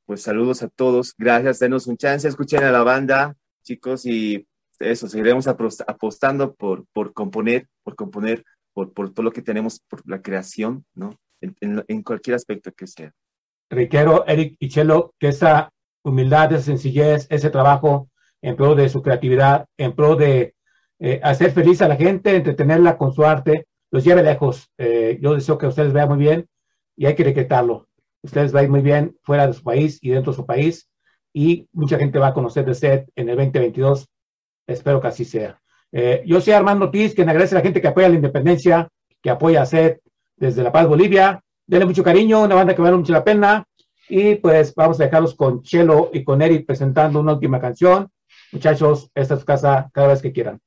[0.05, 5.07] pues saludos a todos, gracias, denos un chance, escuchen a la banda, chicos, y eso,
[5.07, 10.21] seguiremos apostando por, por componer, por componer por, por, todo lo que tenemos, por la
[10.21, 11.19] creación, ¿no?
[11.43, 13.11] En, en, cualquier aspecto que sea.
[13.69, 15.69] Requiero, Eric y Chelo, que esa
[16.03, 18.09] humildad, esa sencillez, ese trabajo
[18.41, 20.55] en pro de su creatividad, en pro de
[20.99, 24.69] eh, hacer feliz a la gente, entretenerla con su arte, los lleve lejos.
[24.77, 26.47] Eh, yo deseo que ustedes vean muy bien
[26.95, 27.87] y hay que decretarlo.
[28.21, 30.89] Ustedes van muy bien fuera de su país y dentro de su país
[31.33, 34.07] y mucha gente va a conocer de SET en el 2022.
[34.67, 35.59] Espero que así sea.
[35.91, 38.87] Eh, yo soy Armando Tiz, quien agradece a la gente que apoya la independencia,
[39.21, 39.99] que apoya a SET
[40.35, 41.41] desde La Paz, Bolivia.
[41.65, 43.65] Denle mucho cariño, una banda que vale mucho la pena.
[44.09, 48.09] Y pues vamos a dejarlos con Chelo y con Eric presentando una última canción.
[48.51, 50.59] Muchachos, esta es su casa cada vez que quieran.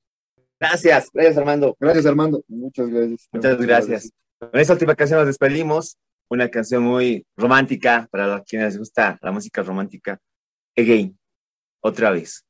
[0.58, 1.76] Gracias, gracias Armando.
[1.78, 3.28] Gracias Armando, muchas gracias.
[3.32, 4.12] Muchas gracias.
[4.38, 5.96] Con esta última canción nos despedimos.
[6.28, 10.18] Una canción muy romántica para quienes les gusta la música romántica.
[10.76, 11.16] Again,
[11.80, 12.44] otra vez.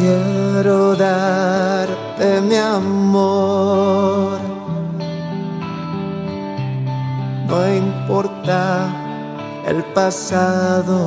[0.00, 4.38] Quiero darte mi amor.
[7.48, 8.60] No importa
[9.66, 10.98] el pasado.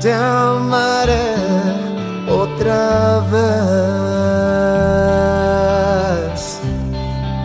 [0.00, 1.34] Te amaré
[2.42, 3.48] otra vez.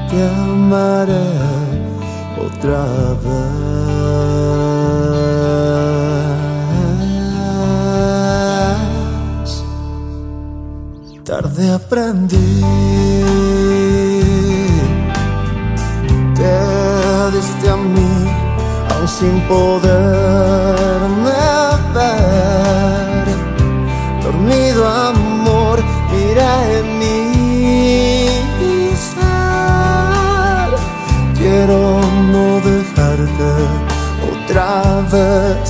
[0.10, 1.28] Te amaré
[2.46, 2.84] otra
[3.24, 3.53] vez.
[11.54, 12.62] Tarde aprendí.
[16.36, 18.32] Te diste a mí,
[18.90, 19.72] aún sin poderme
[21.94, 23.26] ver.
[24.24, 27.10] Dormido amor, mira en mí.
[31.38, 32.00] Quiero
[32.32, 33.52] no dejarte
[34.32, 34.70] otra
[35.12, 35.70] vez.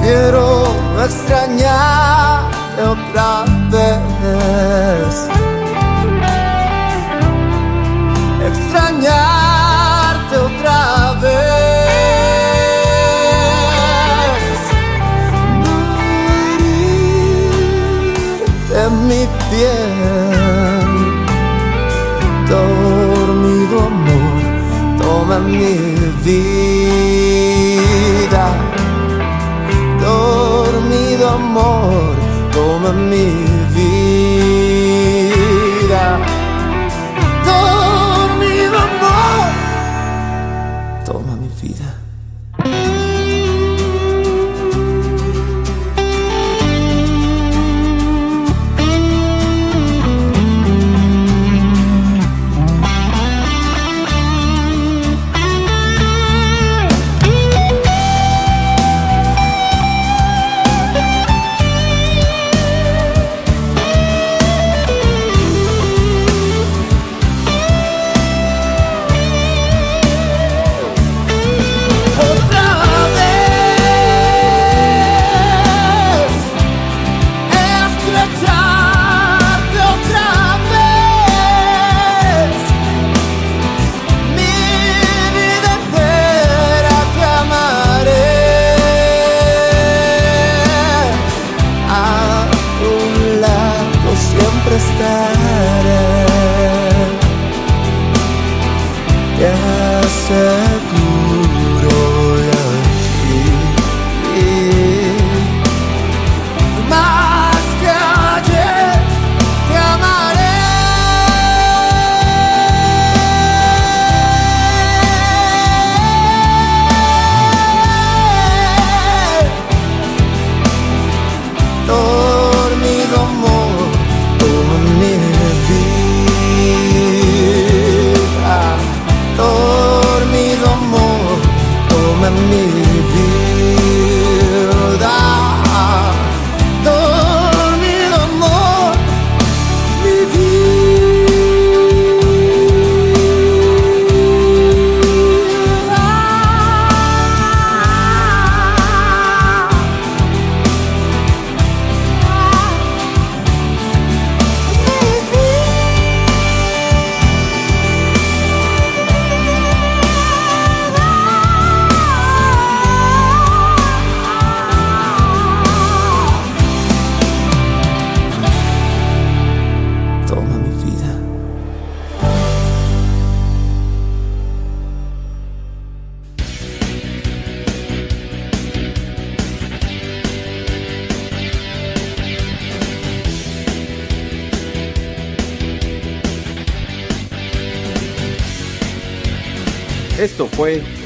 [0.00, 0.44] Quiero
[1.04, 2.15] extrañar
[2.82, 5.28] otra vez.
[8.46, 11.36] Extrañarte otra vez.
[16.58, 16.86] Morir
[18.68, 20.86] de mi piel.
[22.48, 24.42] Dormido amor,
[24.98, 25.76] toma mi
[26.24, 26.86] vida.
[30.00, 32.05] Dormido amor.
[32.56, 33.45] toma me.